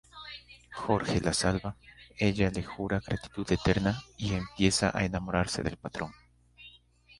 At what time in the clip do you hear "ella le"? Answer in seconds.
2.29-2.63